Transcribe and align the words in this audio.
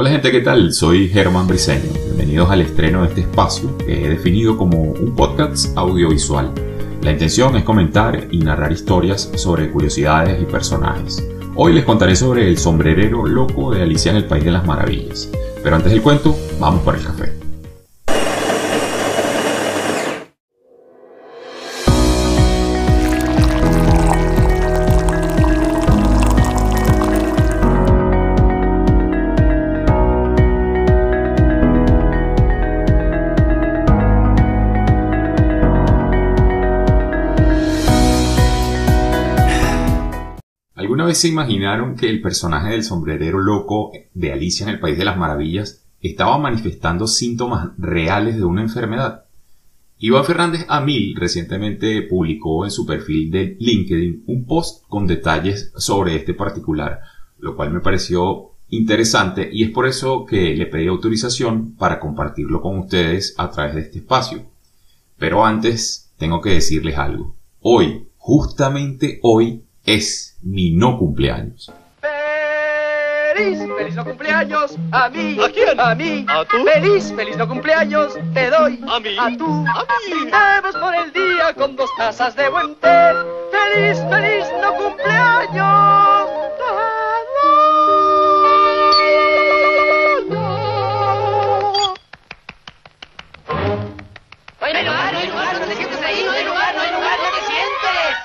Hola 0.00 0.10
gente, 0.10 0.30
¿qué 0.30 0.42
tal? 0.42 0.72
Soy 0.72 1.08
Germán 1.08 1.48
Briseño. 1.48 1.90
Bienvenidos 2.04 2.48
al 2.50 2.60
estreno 2.60 3.02
de 3.02 3.08
este 3.08 3.22
espacio 3.22 3.76
que 3.78 4.04
he 4.04 4.08
definido 4.08 4.56
como 4.56 4.80
un 4.80 5.16
podcast 5.16 5.76
audiovisual. 5.76 6.52
La 7.02 7.10
intención 7.10 7.56
es 7.56 7.64
comentar 7.64 8.28
y 8.30 8.38
narrar 8.38 8.70
historias 8.70 9.28
sobre 9.34 9.72
curiosidades 9.72 10.40
y 10.40 10.44
personajes. 10.44 11.28
Hoy 11.56 11.72
les 11.72 11.84
contaré 11.84 12.14
sobre 12.14 12.46
el 12.46 12.58
sombrerero 12.58 13.26
loco 13.26 13.74
de 13.74 13.82
Alicia 13.82 14.12
en 14.12 14.18
el 14.18 14.26
País 14.26 14.44
de 14.44 14.52
las 14.52 14.64
Maravillas. 14.64 15.28
Pero 15.64 15.74
antes 15.74 15.90
del 15.90 16.00
cuento, 16.00 16.38
vamos 16.60 16.82
por 16.82 16.94
el 16.94 17.02
café. 17.02 17.37
¿Alguna 40.98 41.10
vez 41.10 41.18
se 41.18 41.28
imaginaron 41.28 41.94
que 41.94 42.10
el 42.10 42.20
personaje 42.20 42.70
del 42.70 42.82
sombrerero 42.82 43.38
loco 43.38 43.92
de 44.14 44.32
Alicia 44.32 44.64
en 44.64 44.70
el 44.70 44.80
País 44.80 44.98
de 44.98 45.04
las 45.04 45.16
Maravillas 45.16 45.84
estaba 46.00 46.38
manifestando 46.38 47.06
síntomas 47.06 47.68
reales 47.78 48.34
de 48.34 48.42
una 48.42 48.62
enfermedad? 48.62 49.26
Iván 50.00 50.24
Fernández 50.24 50.66
Amil 50.68 51.14
recientemente 51.14 52.02
publicó 52.02 52.64
en 52.64 52.72
su 52.72 52.84
perfil 52.84 53.30
de 53.30 53.56
LinkedIn 53.60 54.24
un 54.26 54.44
post 54.44 54.82
con 54.88 55.06
detalles 55.06 55.72
sobre 55.76 56.16
este 56.16 56.34
particular, 56.34 56.98
lo 57.38 57.54
cual 57.54 57.72
me 57.72 57.78
pareció 57.78 58.54
interesante 58.68 59.48
y 59.52 59.62
es 59.62 59.70
por 59.70 59.86
eso 59.86 60.26
que 60.26 60.56
le 60.56 60.66
pedí 60.66 60.88
autorización 60.88 61.76
para 61.76 62.00
compartirlo 62.00 62.60
con 62.60 62.76
ustedes 62.76 63.36
a 63.38 63.52
través 63.52 63.76
de 63.76 63.82
este 63.82 63.98
espacio. 63.98 64.46
Pero 65.16 65.46
antes 65.46 66.10
tengo 66.18 66.40
que 66.40 66.54
decirles 66.54 66.98
algo. 66.98 67.36
Hoy, 67.60 68.08
justamente 68.16 69.20
hoy, 69.22 69.62
es 69.94 70.36
mi 70.42 70.72
no 70.72 70.98
cumpleaños. 70.98 71.72
¡Feliz! 72.00 73.58
¡Feliz 73.78 73.94
no 73.94 74.04
cumpleaños! 74.04 74.76
¡A 74.92 75.08
mí! 75.08 75.38
¿A 75.42 75.48
quién? 75.50 75.80
¡A 75.80 75.94
mí! 75.94 76.26
¿A 76.28 76.44
tú? 76.44 76.64
¡Feliz! 76.64 77.12
¡Feliz 77.16 77.36
no 77.38 77.48
cumpleaños! 77.48 78.18
¡Te 78.34 78.50
doy! 78.50 78.80
¿A 78.86 79.00
mí? 79.00 79.16
¡A 79.18 79.36
tú! 79.38 79.64
¿A 79.66 79.86
mí? 80.06 80.12
Brindemos 80.12 80.76
por 80.76 80.94
el 80.94 81.12
día 81.12 81.54
con 81.54 81.74
dos 81.76 81.90
tazas 81.96 82.36
de 82.36 82.50
buen 82.50 82.74
té. 82.76 83.12
¡Feliz! 83.50 83.98
¡Feliz 84.10 84.46
no 84.60 84.74
cumpleaños! 84.74 86.28
No 94.60 94.66
hay 94.66 94.84
lugar, 94.84 95.12
no 95.12 95.18
hay 95.18 95.26
lugar, 95.28 95.60
no 95.60 95.66
te 95.66 95.76
sientes 95.76 96.02
ahí, 96.02 96.22
no 96.24 96.32
hay 96.32 96.44
lugar, 96.44 96.74
no 96.74 96.82
hay 96.82 96.92
lugar, 96.92 97.18
no 97.18 97.38
te 97.38 97.46
sientes. 97.46 98.18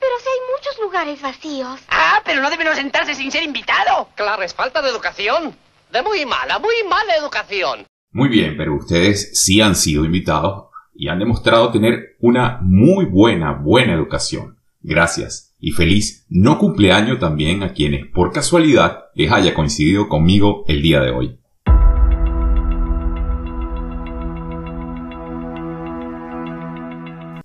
Pero 0.00 0.18
si 0.18 0.28
hay 0.28 0.40
muchos 0.52 0.78
lugares 1.00 1.22
vacíos. 1.22 1.80
Ah, 1.88 2.20
pero 2.26 2.42
no 2.42 2.50
debe 2.50 2.64
uno 2.64 2.74
sentarse 2.74 3.14
sin 3.14 3.30
ser 3.30 3.42
invitado. 3.42 4.08
Claro, 4.16 4.42
es 4.42 4.52
falta 4.52 4.82
de 4.82 4.90
educación. 4.90 5.54
De 5.90 6.02
muy 6.02 6.26
mala, 6.26 6.58
muy 6.58 6.74
mala 6.88 7.16
educación. 7.16 7.86
Muy 8.12 8.28
bien, 8.28 8.56
pero 8.58 8.74
ustedes 8.74 9.30
sí 9.32 9.62
han 9.62 9.76
sido 9.76 10.04
invitados 10.04 10.66
y 10.94 11.08
han 11.08 11.18
demostrado 11.18 11.72
tener 11.72 12.16
una 12.20 12.58
muy 12.60 13.06
buena, 13.06 13.52
buena 13.52 13.94
educación. 13.94 14.58
Gracias 14.82 15.54
y 15.58 15.72
feliz 15.72 16.26
no 16.28 16.58
cumpleaños 16.58 17.18
también 17.18 17.62
a 17.62 17.72
quienes 17.72 18.06
por 18.06 18.32
casualidad 18.32 19.04
les 19.14 19.32
haya 19.32 19.54
coincidido 19.54 20.06
conmigo 20.08 20.64
el 20.68 20.82
día 20.82 21.00
de 21.00 21.12
hoy. 21.12 21.39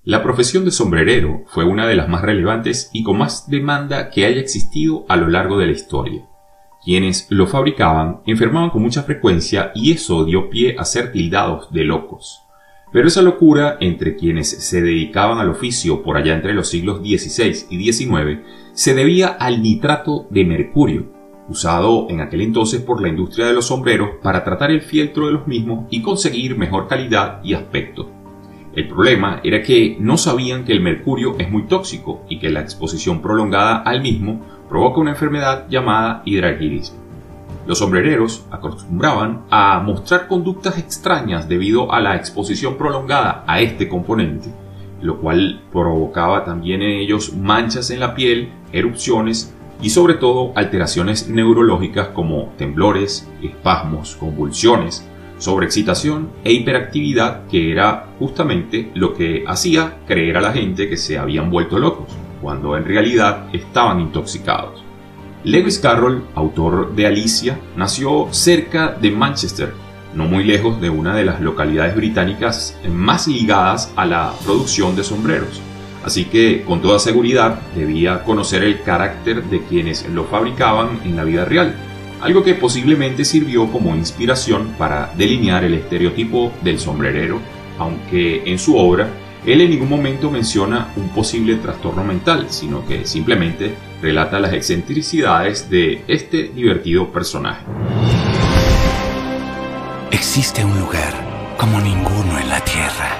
La 0.07 0.21
profesión 0.21 0.65
de 0.65 0.71
sombrerero 0.71 1.45
fue 1.47 1.63
una 1.63 1.87
de 1.87 1.95
las 1.95 2.07
más 2.07 2.21
relevantes 2.21 2.91
y 2.93 3.01
con 3.01 3.17
más 3.17 3.49
demanda 3.49 4.11
que 4.11 4.27
haya 4.27 4.39
existido 4.39 5.03
a 5.09 5.15
lo 5.15 5.27
largo 5.29 5.57
de 5.57 5.65
la 5.65 5.71
historia. 5.71 6.27
Quienes 6.83 7.25
lo 7.31 7.47
fabricaban 7.47 8.21
enfermaban 8.27 8.69
con 8.69 8.83
mucha 8.83 9.01
frecuencia 9.01 9.71
y 9.73 9.93
eso 9.93 10.23
dio 10.23 10.51
pie 10.51 10.75
a 10.77 10.85
ser 10.85 11.11
tildados 11.11 11.73
de 11.73 11.85
locos. 11.85 12.43
Pero 12.93 13.07
esa 13.07 13.23
locura 13.23 13.77
entre 13.79 14.15
quienes 14.15 14.47
se 14.47 14.79
dedicaban 14.79 15.39
al 15.39 15.49
oficio 15.49 16.03
por 16.03 16.17
allá 16.17 16.35
entre 16.35 16.53
los 16.53 16.69
siglos 16.69 16.99
XVI 16.99 17.65
y 17.71 17.91
XIX 17.91 18.41
se 18.73 18.93
debía 18.93 19.29
al 19.29 19.63
nitrato 19.63 20.27
de 20.29 20.45
mercurio, 20.45 21.11
usado 21.49 22.05
en 22.11 22.21
aquel 22.21 22.41
entonces 22.41 22.79
por 22.79 23.01
la 23.01 23.07
industria 23.07 23.47
de 23.47 23.53
los 23.53 23.65
sombreros 23.65 24.09
para 24.21 24.43
tratar 24.43 24.69
el 24.69 24.83
fieltro 24.83 25.25
de 25.25 25.33
los 25.33 25.47
mismos 25.47 25.87
y 25.89 26.03
conseguir 26.03 26.59
mejor 26.59 26.87
calidad 26.87 27.43
y 27.43 27.55
aspecto. 27.55 28.14
El 28.75 28.89
problema 28.89 29.39
era 29.41 29.61
que 29.61 29.95
no 30.01 30.17
sabían 30.17 30.65
que 30.65 30.73
el 30.73 30.81
mercurio 30.81 31.37
es 31.39 31.49
muy 31.49 31.63
tóxico 31.63 32.23
y 32.27 32.39
que 32.39 32.49
la 32.49 32.59
exposición 32.59 33.21
prolongada 33.21 33.77
al 33.77 34.01
mismo 34.01 34.41
provoca 34.67 34.99
una 34.99 35.11
enfermedad 35.11 35.67
llamada 35.69 36.21
hidrarquirismo. 36.25 36.97
Los 37.65 37.79
sombrereros 37.79 38.45
acostumbraban 38.51 39.43
a 39.49 39.79
mostrar 39.79 40.27
conductas 40.27 40.77
extrañas 40.77 41.47
debido 41.47 41.93
a 41.93 42.01
la 42.01 42.17
exposición 42.17 42.75
prolongada 42.77 43.45
a 43.47 43.61
este 43.61 43.87
componente, 43.87 44.49
lo 45.01 45.19
cual 45.21 45.61
provocaba 45.71 46.43
también 46.43 46.81
en 46.81 46.99
ellos 46.99 47.33
manchas 47.33 47.89
en 47.91 48.01
la 48.01 48.13
piel, 48.13 48.49
erupciones 48.73 49.55
y 49.81 49.89
sobre 49.89 50.15
todo 50.15 50.51
alteraciones 50.55 51.29
neurológicas 51.29 52.09
como 52.09 52.53
temblores, 52.57 53.29
espasmos, 53.41 54.17
convulsiones, 54.17 55.07
sobreexcitación 55.37 56.29
e 56.43 56.53
hiperactividad 56.53 57.47
que 57.47 57.71
era 57.71 58.07
justamente 58.19 58.91
lo 58.95 59.13
que 59.13 59.43
hacía 59.47 59.97
creer 60.07 60.37
a 60.37 60.41
la 60.41 60.53
gente 60.53 60.89
que 60.89 60.97
se 60.97 61.17
habían 61.17 61.49
vuelto 61.49 61.77
locos, 61.79 62.07
cuando 62.41 62.77
en 62.77 62.85
realidad 62.85 63.47
estaban 63.53 63.99
intoxicados. 63.99 64.83
Lewis 65.43 65.77
Carroll, 65.77 66.23
autor 66.33 66.95
de 66.95 67.05
Alicia, 67.05 67.59
nació 67.75 68.27
cerca 68.31 68.97
de 68.99 69.11
Manchester, 69.11 69.73
no 70.15 70.25
muy 70.25 70.43
lejos 70.43 70.81
de 70.81 70.89
una 70.89 71.15
de 71.15 71.25
las 71.25 71.41
localidades 71.41 71.95
británicas 71.95 72.79
más 72.89 73.27
ligadas 73.27 73.93
a 73.95 74.05
la 74.05 74.33
producción 74.43 74.95
de 74.95 75.03
sombreros. 75.03 75.61
Así 76.03 76.25
que 76.25 76.63
con 76.63 76.81
toda 76.81 76.99
seguridad 76.99 77.59
debía 77.75 78.23
conocer 78.23 78.63
el 78.63 78.81
carácter 78.81 79.43
de 79.43 79.63
quienes 79.63 80.07
lo 80.09 80.25
fabricaban 80.25 80.99
en 81.03 81.15
la 81.15 81.23
vida 81.23 81.45
real, 81.45 81.75
algo 82.25 82.43
que 82.43 82.55
posiblemente 82.55 83.23
sirvió 83.23 83.71
como 83.71 83.95
inspiración 83.95 84.73
para 84.79 85.13
delinear 85.15 85.63
el 85.63 85.75
estereotipo 85.75 86.51
del 86.63 86.79
sombrerero, 86.79 87.39
aunque 87.77 88.41
en 88.49 88.57
su 88.57 88.75
obra 88.75 89.07
él 89.45 89.61
en 89.61 89.69
ningún 89.69 89.89
momento 89.89 90.31
menciona 90.31 90.91
un 90.95 91.09
posible 91.09 91.53
trastorno 91.57 92.03
mental, 92.03 92.47
sino 92.49 92.83
que 92.87 93.05
simplemente 93.05 93.75
relata 94.01 94.39
las 94.39 94.53
excentricidades 94.53 95.69
de 95.69 96.03
este 96.07 96.47
divertido 96.47 97.11
personaje. 97.11 97.63
Existe 100.09 100.65
un 100.65 100.79
lugar 100.79 101.13
como 101.59 101.79
ninguno 101.79 102.39
en 102.39 102.49
la 102.49 102.59
Tierra. 102.61 103.17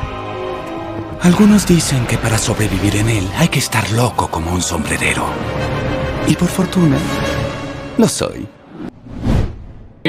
Algunos 1.22 1.68
dicen 1.68 2.08
que 2.08 2.18
para 2.18 2.40
sobrevivir 2.40 2.96
en 2.96 3.10
él 3.10 3.28
hay 3.38 3.50
que 3.50 3.60
estar 3.60 3.92
loco 3.92 4.32
como 4.32 4.52
un 4.52 4.64
sombrerero. 4.64 5.28
Y 6.28 6.34
por 6.36 6.48
fortuna, 6.48 6.98
lo 8.00 8.08
soy. 8.08 8.48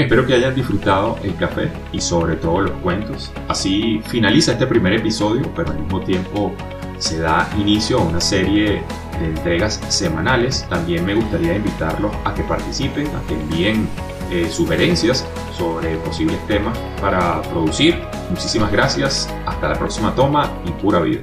Espero 0.07 0.25
que 0.25 0.35
hayan 0.35 0.55
disfrutado 0.55 1.19
el 1.25 1.35
café 1.35 1.69
y 1.91 2.01
sobre 2.01 2.37
todo 2.37 2.61
los 2.61 2.71
cuentos. 2.81 3.33
Así 3.49 4.01
finaliza 4.07 4.53
este 4.53 4.65
primer 4.65 4.93
episodio, 4.93 5.43
pero 5.57 5.73
al 5.73 5.81
mismo 5.81 6.01
tiempo 6.01 6.55
se 6.97 7.19
da 7.19 7.51
inicio 7.59 7.99
a 7.99 8.03
una 8.05 8.21
serie 8.21 8.85
de 9.19 9.27
entregas 9.27 9.81
semanales. 9.89 10.65
También 10.71 11.05
me 11.05 11.17
gustaría 11.17 11.57
invitarlos 11.57 12.15
a 12.25 12.33
que 12.35 12.45
participen, 12.45 13.09
a 13.09 13.27
que 13.27 13.35
envíen 13.35 13.89
eh, 14.31 14.49
sugerencias 14.49 15.27
sobre 15.59 15.97
posibles 15.97 16.39
temas 16.47 16.79
para 17.01 17.43
producir. 17.43 18.01
Muchísimas 18.31 18.71
gracias, 18.71 19.29
hasta 19.45 19.71
la 19.71 19.75
próxima 19.75 20.15
toma 20.15 20.53
y 20.65 20.71
pura 20.71 21.01
vida. 21.01 21.23